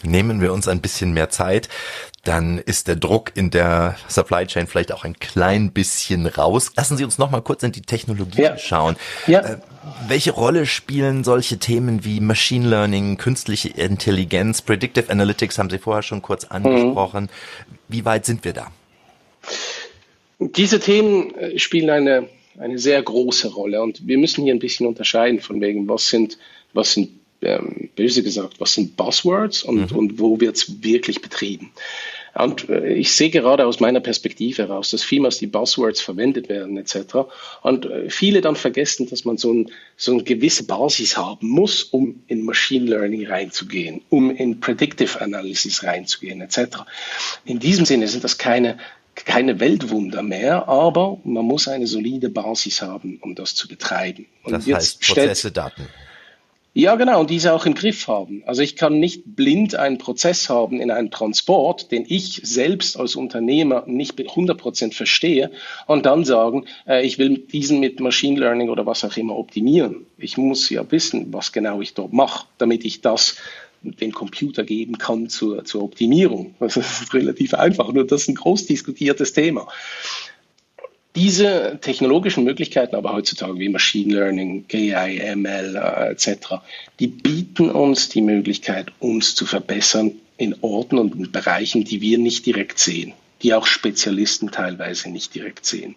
[0.04, 1.68] nehmen wir uns ein bisschen mehr Zeit,
[2.24, 6.72] dann ist der Druck in der Supply Chain vielleicht auch ein klein bisschen raus.
[6.76, 8.58] Lassen Sie uns noch mal kurz in die Technologie ja.
[8.58, 8.96] schauen.
[9.26, 9.40] Ja.
[9.40, 9.58] Äh,
[10.08, 16.02] welche Rolle spielen solche Themen wie Machine Learning, künstliche Intelligenz, Predictive Analytics haben Sie vorher
[16.02, 17.24] schon kurz angesprochen.
[17.24, 17.78] Mhm.
[17.88, 18.70] Wie weit sind wir da?
[20.38, 24.86] Diese Themen äh, spielen eine, eine sehr große Rolle und wir müssen hier ein bisschen
[24.86, 26.38] unterscheiden von wegen, was sind,
[26.72, 27.10] was sind
[27.44, 29.96] ähm, böse gesagt, was sind Buzzwords und, mhm.
[29.96, 31.72] und wo wird es wirklich betrieben.
[32.34, 36.76] Und äh, ich sehe gerade aus meiner Perspektive heraus, dass vielmals die Buzzwords verwendet werden
[36.76, 37.26] etc.
[37.62, 41.84] Und äh, viele dann vergessen, dass man so, ein, so eine gewisse Basis haben muss,
[41.84, 46.78] um in Machine Learning reinzugehen, um in Predictive Analysis reinzugehen etc.
[47.44, 48.78] In diesem Sinne sind das keine
[49.14, 54.26] keine Weltwunder mehr, aber man muss eine solide Basis haben, um das zu betreiben.
[54.42, 55.86] Und das heißt Prozesse, Daten.
[56.76, 58.42] Ja, genau, und diese auch im Griff haben.
[58.46, 63.14] Also ich kann nicht blind einen Prozess haben in einem Transport, den ich selbst als
[63.14, 65.52] Unternehmer nicht 100% verstehe
[65.86, 70.06] und dann sagen, äh, ich will diesen mit Machine Learning oder was auch immer optimieren.
[70.18, 73.36] Ich muss ja wissen, was genau ich dort mache, damit ich das
[73.82, 76.56] den Computer geben kann zur, zur Optimierung.
[76.58, 79.68] Das ist relativ einfach, nur das ist ein groß diskutiertes Thema.
[81.16, 86.56] Diese technologischen Möglichkeiten, aber heutzutage wie Machine Learning, AI, ML äh, etc.,
[86.98, 92.18] die bieten uns die Möglichkeit, uns zu verbessern in Orten und in Bereichen, die wir
[92.18, 95.96] nicht direkt sehen die auch Spezialisten teilweise nicht direkt sehen.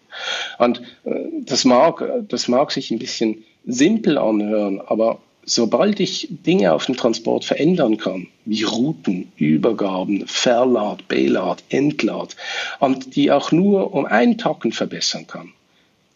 [0.59, 6.73] Und äh, das mag, das mag sich ein bisschen simpel anhören, aber sobald ich Dinge
[6.73, 12.35] auf dem Transport verändern kann, wie Routen, Übergaben, Verlad, Belad, Entlad,
[12.79, 15.53] und die auch nur um einen Tacken verbessern kann,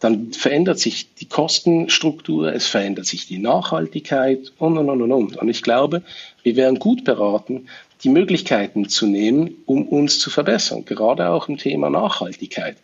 [0.00, 5.36] dann verändert sich die Kostenstruktur, es verändert sich die Nachhaltigkeit und, und, und, und.
[5.36, 6.02] Und ich glaube,
[6.42, 7.68] wir wären gut beraten,
[8.02, 12.76] die Möglichkeiten zu nehmen, um uns zu verbessern, gerade auch im Thema Nachhaltigkeit.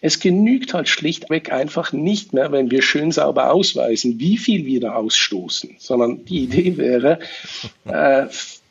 [0.00, 4.80] Es genügt halt schlichtweg einfach nicht mehr, wenn wir schön sauber ausweisen, wie viel wir
[4.80, 7.18] da ausstoßen, sondern die Idee wäre,
[7.84, 8.26] äh,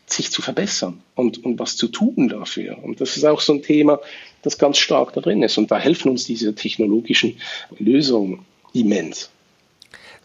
[0.08, 2.84] sich zu verbessern und, und was zu tun dafür.
[2.84, 4.00] Und das ist auch so ein Thema,
[4.42, 5.58] das ganz stark da drin ist.
[5.58, 7.39] Und da helfen uns diese technologischen
[7.78, 9.30] Lösungen immens.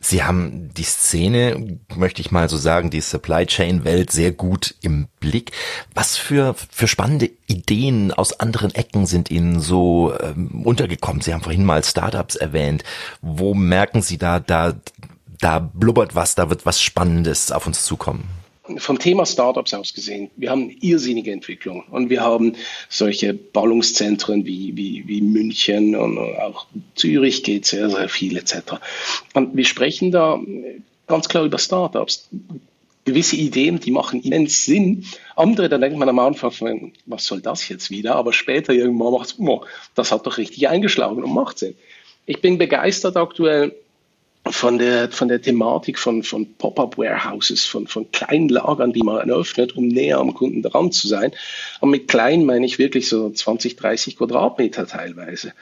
[0.06, 4.74] Sie haben die Szene, möchte ich mal so sagen, die Supply Chain Welt sehr gut
[4.82, 5.52] im Blick.
[5.94, 11.22] Was für, für spannende Ideen aus anderen Ecken sind Ihnen so ähm, untergekommen?
[11.22, 12.84] Sie haben vorhin mal Startups erwähnt.
[13.22, 14.74] Wo merken Sie da, da,
[15.40, 18.43] da blubbert was, da wird was Spannendes auf uns zukommen?
[18.78, 22.54] Vom Thema Startups aus gesehen, wir haben irrsinnige Entwicklung und wir haben
[22.88, 28.74] solche Ballungszentren wie, wie, wie München und auch Zürich geht sehr, sehr viel etc.
[29.34, 30.40] Und wir sprechen da
[31.06, 32.28] ganz klar über Startups.
[33.04, 35.04] Gewisse Ideen, die machen immens Sinn.
[35.36, 38.14] Andere, da denkt man am Anfang, was soll das jetzt wieder?
[38.14, 39.36] Aber später irgendwann macht es,
[39.94, 41.74] das hat doch richtig eingeschlagen und macht Sinn.
[42.24, 43.74] Ich bin begeistert aktuell
[44.46, 49.76] von der, von der Thematik von, von Pop-up-Warehouses, von, von kleinen Lagern, die man eröffnet,
[49.76, 51.32] um näher am Kunden dran zu sein.
[51.80, 55.52] Und mit klein meine ich wirklich so 20, 30 Quadratmeter teilweise.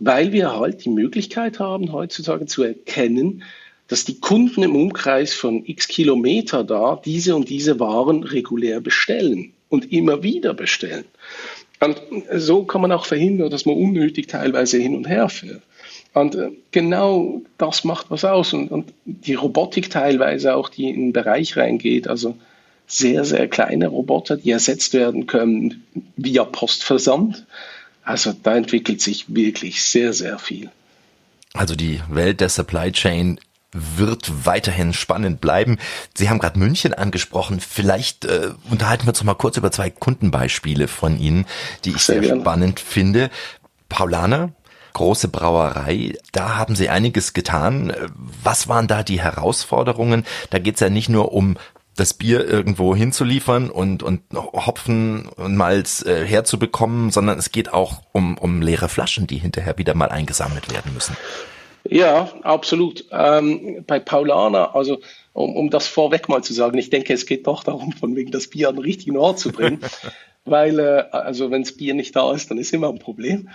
[0.00, 3.44] Weil wir halt die Möglichkeit haben, heutzutage zu erkennen,
[3.86, 9.52] dass die Kunden im Umkreis von x Kilometer da diese und diese Waren regulär bestellen
[9.68, 11.04] und immer wieder bestellen.
[11.78, 12.00] Und
[12.36, 15.62] so kann man auch verhindern, dass man unnötig teilweise hin und her fährt.
[16.12, 18.52] Und äh, genau das macht was aus.
[18.52, 22.36] Und, und die Robotik teilweise auch, die in den Bereich reingeht, also
[22.86, 25.84] sehr, sehr kleine Roboter, die ersetzt werden können
[26.16, 27.46] via Postversand.
[28.04, 30.70] Also da entwickelt sich wirklich sehr, sehr viel.
[31.54, 33.38] Also die Welt der Supply Chain
[33.72, 35.78] wird weiterhin spannend bleiben.
[36.14, 37.60] Sie haben gerade München angesprochen.
[37.60, 41.46] Vielleicht äh, unterhalten wir uns noch mal kurz über zwei Kundenbeispiele von Ihnen,
[41.84, 43.30] die ich sehr, sehr spannend finde.
[43.88, 44.52] Paulaner,
[44.92, 46.14] große Brauerei.
[46.32, 47.92] Da haben Sie einiges getan.
[48.42, 50.24] Was waren da die Herausforderungen?
[50.50, 51.56] Da geht es ja nicht nur um
[51.96, 58.02] das Bier irgendwo hinzuliefern und, und Hopfen und Malz äh, herzubekommen, sondern es geht auch
[58.12, 61.16] um, um leere Flaschen, die hinterher wieder mal eingesammelt werden müssen.
[61.84, 63.04] Ja, absolut.
[63.10, 65.00] Ähm, bei Paulaner, also
[65.32, 68.30] um, um das vorweg mal zu sagen, ich denke, es geht doch darum, von wegen
[68.30, 69.80] das Bier an den richtigen Ort zu bringen,
[70.44, 73.48] weil äh, also wenn das Bier nicht da ist, dann ist immer ein Problem.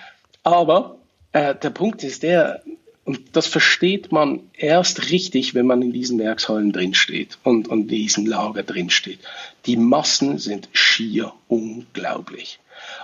[0.44, 0.98] Aber
[1.38, 2.62] äh, der Punkt ist der,
[3.06, 8.26] und das versteht man erst richtig, wenn man in diesen Werkshallen drinsteht und in diesem
[8.26, 9.20] Lager drinsteht.
[9.66, 12.60] Die Massen sind schier unglaublich.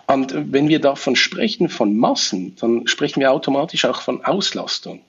[0.08, 5.02] Und wenn wir davon sprechen, von Massen, dann sprechen wir automatisch auch von Auslastung.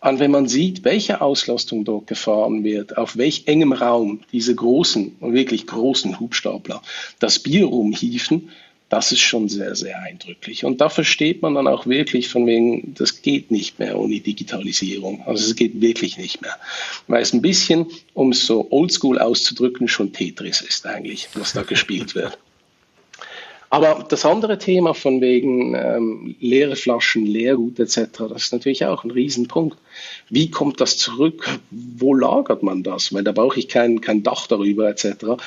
[0.00, 5.16] Und wenn man sieht, welche Auslastung dort gefahren wird, auf welch engem Raum diese großen,
[5.20, 6.82] wirklich großen Hubstapler
[7.20, 8.50] das Bier rumhieven,
[8.94, 10.64] das ist schon sehr, sehr eindrücklich.
[10.64, 15.24] Und da versteht man dann auch wirklich von wegen, das geht nicht mehr ohne Digitalisierung.
[15.26, 16.54] Also es geht wirklich nicht mehr.
[17.08, 21.62] Weil es ein bisschen, um es so oldschool auszudrücken, schon Tetris ist eigentlich, was da
[21.62, 22.38] gespielt wird.
[23.74, 29.02] Aber das andere Thema von wegen ähm, leere Flaschen, Leergut etc., das ist natürlich auch
[29.02, 29.76] ein Riesenpunkt.
[30.30, 31.58] Wie kommt das zurück?
[31.72, 33.12] Wo lagert man das?
[33.12, 35.42] Weil da brauche ich kein, kein Dach darüber etc.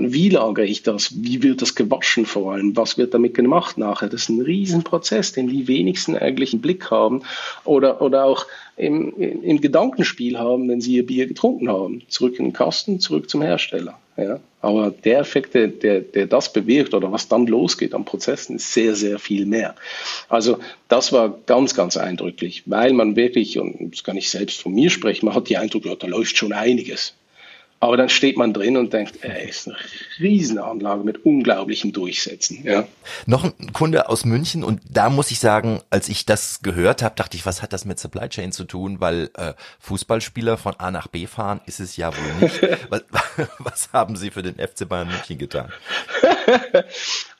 [0.00, 1.22] Wie lagere ich das?
[1.22, 2.76] Wie wird das gewaschen vor allem?
[2.76, 4.08] Was wird damit gemacht nachher?
[4.08, 7.22] Das ist ein Riesenprozess, den die wenigsten eigentlich im Blick haben
[7.64, 12.02] oder, oder auch im, im Gedankenspiel haben, wenn sie ihr Bier getrunken haben.
[12.08, 13.96] Zurück in den Kasten, zurück zum Hersteller.
[14.18, 14.40] Ja.
[14.60, 18.96] Aber der Effekt, der, der, das bewirkt oder was dann losgeht an Prozessen, ist sehr,
[18.96, 19.76] sehr viel mehr.
[20.28, 24.74] Also das war ganz, ganz eindrücklich, weil man wirklich, und das kann ich selbst von
[24.74, 27.14] mir sprechen, man hat die Eindruck, ja, da läuft schon einiges.
[27.80, 29.76] Aber dann steht man drin und denkt, ey, ist eine
[30.18, 32.64] Riesenanlage mit unglaublichen Durchsätzen.
[32.64, 32.88] Ja.
[33.26, 37.14] Noch ein Kunde aus München und da muss ich sagen, als ich das gehört habe,
[37.14, 39.00] dachte ich, was hat das mit Supply Chain zu tun?
[39.00, 42.60] Weil äh, Fußballspieler von A nach B fahren ist es ja wohl nicht.
[42.88, 43.02] was,
[43.58, 45.72] was haben Sie für den FC Bayern München getan?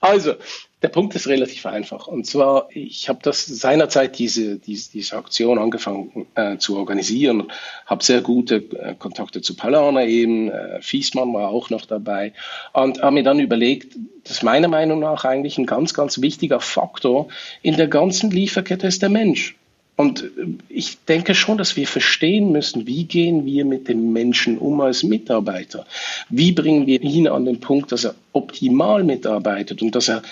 [0.00, 0.34] also,
[0.82, 2.06] der Punkt ist relativ einfach.
[2.06, 7.50] Und zwar, ich habe das seinerzeit diese, diese, diese Aktion angefangen äh, zu organisieren,
[7.86, 12.32] habe sehr gute äh, Kontakte zu Palana eben, äh, Fiesmann war auch noch dabei
[12.72, 16.60] und habe mir dann überlegt, das ist meiner Meinung nach eigentlich ein ganz, ganz wichtiger
[16.60, 17.28] Faktor
[17.62, 19.56] in der ganzen Lieferkette ist der Mensch.
[19.96, 20.26] Und äh,
[20.68, 25.02] ich denke schon, dass wir verstehen müssen, wie gehen wir mit dem Menschen um als
[25.02, 25.86] Mitarbeiter?
[26.30, 30.22] Wie bringen wir ihn an den Punkt, dass er optimal mitarbeitet und dass er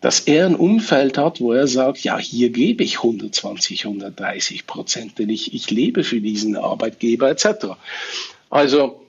[0.00, 5.18] dass er ein Umfeld hat, wo er sagt, ja, hier gebe ich 120, 130 Prozent,
[5.18, 7.76] denn ich, ich lebe für diesen Arbeitgeber etc.
[8.48, 9.00] Also,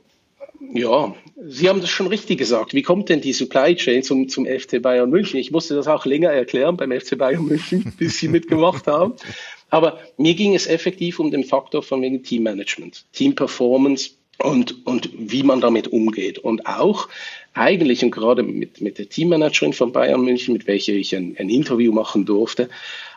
[0.74, 1.14] ja,
[1.48, 2.74] Sie haben das schon richtig gesagt.
[2.74, 5.40] Wie kommt denn die Supply Chain zum, zum FC Bayern München?
[5.40, 9.14] Ich musste das auch länger erklären beim FC Bayern München, bis Sie mitgemacht haben.
[9.70, 14.12] Aber mir ging es effektiv um den Faktor von wegen Teammanagement, Team Performance
[14.44, 16.40] und, und wie man damit umgeht.
[16.40, 17.08] Und auch
[17.54, 21.50] eigentlich und gerade mit, mit der Teammanagerin von Bayern München, mit welcher ich ein, ein
[21.50, 22.70] Interview machen durfte,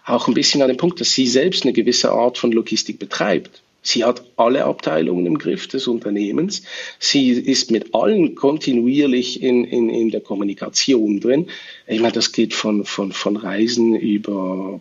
[0.04, 3.62] auch ein bisschen an dem Punkt, dass sie selbst eine gewisse Art von Logistik betreibt.
[3.84, 6.62] Sie hat alle Abteilungen im Griff des Unternehmens.
[7.00, 11.48] Sie ist mit allen kontinuierlich in, in, in der Kommunikation drin.
[11.88, 14.80] Ich meine, das geht von, von, von Reisen über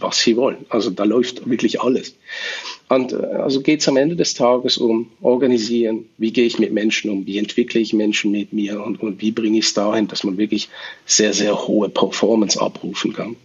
[0.00, 0.66] was sie wollen.
[0.68, 2.16] Also da läuft wirklich alles.
[2.88, 6.72] Und äh, also geht es am Ende des Tages um organisieren, wie gehe ich mit
[6.72, 10.08] Menschen um, wie entwickle ich Menschen mit mir und, und wie bringe ich es dahin,
[10.08, 10.68] dass man wirklich
[11.04, 13.36] sehr, sehr hohe Performance abrufen kann.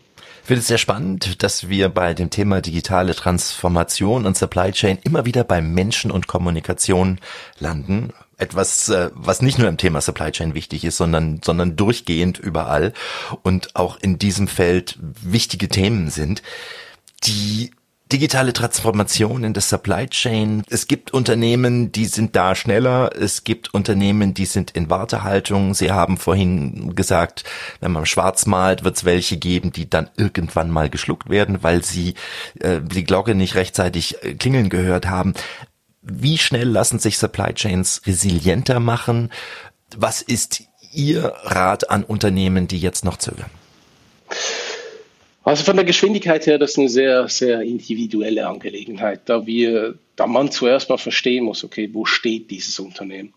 [0.42, 4.98] Ich finde es sehr spannend, dass wir bei dem Thema digitale Transformation und Supply Chain
[5.04, 7.20] immer wieder bei Menschen und Kommunikation
[7.60, 8.12] landen.
[8.38, 12.94] Etwas, äh, was nicht nur im Thema Supply Chain wichtig ist, sondern, sondern durchgehend überall
[13.44, 16.42] und auch in diesem Feld wichtige Themen sind.
[17.24, 17.70] Die
[18.12, 20.64] digitale Transformation in der Supply Chain.
[20.70, 23.12] Es gibt Unternehmen, die sind da schneller.
[23.16, 25.74] Es gibt Unternehmen, die sind in Wartehaltung.
[25.74, 27.44] Sie haben vorhin gesagt,
[27.80, 31.84] wenn man schwarz malt, wird es welche geben, die dann irgendwann mal geschluckt werden, weil
[31.84, 32.16] sie
[32.60, 35.34] äh, die Glocke nicht rechtzeitig äh, klingeln gehört haben.
[36.02, 39.32] Wie schnell lassen sich Supply Chains resilienter machen?
[39.96, 43.50] Was ist Ihr Rat an Unternehmen, die jetzt noch zögern?
[45.44, 50.28] Also von der Geschwindigkeit her, das ist eine sehr, sehr individuelle Angelegenheit, da wir da
[50.28, 53.34] man zuerst mal verstehen muss, okay, wo steht dieses Unternehmen?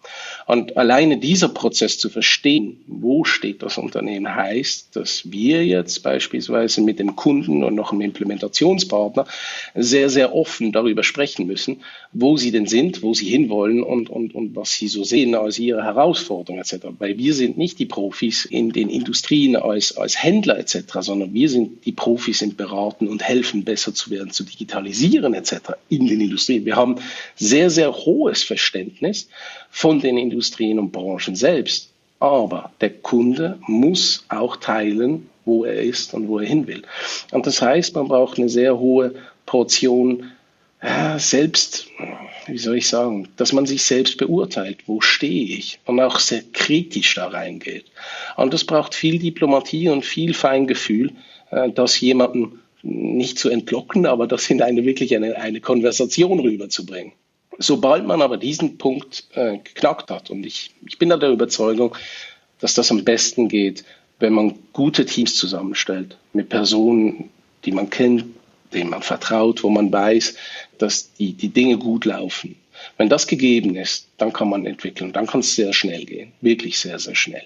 [0.46, 6.82] Und alleine dieser Prozess zu verstehen, wo steht das Unternehmen, heißt, dass wir jetzt beispielsweise
[6.82, 9.26] mit dem Kunden und noch einem Implementationspartner
[9.74, 11.82] sehr, sehr offen darüber sprechen müssen,
[12.12, 15.58] wo sie denn sind, wo sie hinwollen und, und, und was sie so sehen als
[15.58, 16.86] ihre Herausforderungen etc.
[16.98, 21.48] Weil wir sind nicht die Profis in den Industrien als, als Händler etc., sondern wir
[21.48, 25.54] sind die Profis im Beraten und helfen besser zu werden, zu digitalisieren etc.
[25.88, 26.64] in den Industrien.
[26.64, 26.96] Wir wir haben
[27.36, 29.28] sehr, sehr hohes Verständnis
[29.70, 31.90] von den Industrien und Branchen selbst.
[32.18, 36.82] Aber der Kunde muss auch teilen, wo er ist und wo er hin will.
[37.30, 39.14] Und das heißt, man braucht eine sehr hohe
[39.46, 40.32] Portion
[40.82, 41.86] ja, selbst,
[42.46, 46.42] wie soll ich sagen, dass man sich selbst beurteilt, wo stehe ich und auch sehr
[46.52, 47.86] kritisch da reingeht.
[48.36, 51.12] Und das braucht viel Diplomatie und viel Feingefühl,
[51.50, 57.12] äh, das jemanden nicht zu entlocken, aber das in eine wirklich eine, eine Konversation rüberzubringen.
[57.58, 61.96] Sobald man aber diesen Punkt äh, geknackt hat, und ich, ich bin da der Überzeugung,
[62.60, 63.84] dass das am besten geht,
[64.18, 67.30] wenn man gute Teams zusammenstellt, mit Personen,
[67.64, 68.24] die man kennt,
[68.72, 70.34] denen man vertraut, wo man weiß,
[70.78, 72.56] dass die, die Dinge gut laufen.
[72.96, 76.78] Wenn das gegeben ist, dann kann man entwickeln, dann kann es sehr schnell gehen, wirklich
[76.78, 77.44] sehr, sehr schnell.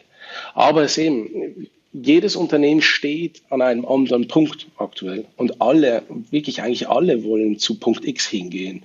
[0.54, 5.24] Aber es eben, jedes Unternehmen steht an einem anderen Punkt aktuell.
[5.36, 8.82] Und alle, wirklich eigentlich alle wollen zu Punkt X hingehen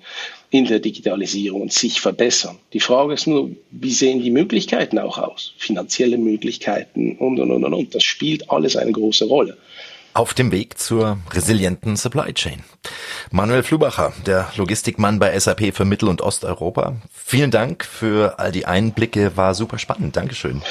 [0.49, 2.57] in der Digitalisierung und sich verbessern.
[2.73, 5.53] Die Frage ist nur, wie sehen die Möglichkeiten auch aus?
[5.57, 7.95] Finanzielle Möglichkeiten und, und, und, und.
[7.95, 9.57] Das spielt alles eine große Rolle.
[10.15, 12.63] Auf dem Weg zur resilienten Supply Chain.
[13.31, 16.97] Manuel Flubacher, der Logistikmann bei SAP für Mittel- und Osteuropa.
[17.11, 20.15] Vielen Dank für all die Einblicke, war super spannend.
[20.15, 20.61] Dankeschön.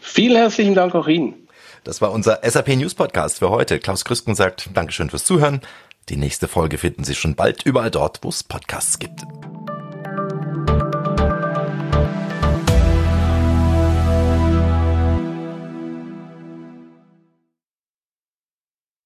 [0.00, 1.45] Vielen herzlichen Dank auch Ihnen.
[1.86, 3.78] Das war unser SAP News Podcast für heute.
[3.78, 5.60] Klaus Krüsken sagt Dankeschön fürs Zuhören.
[6.08, 9.22] Die nächste Folge finden Sie schon bald überall dort, wo es Podcasts gibt.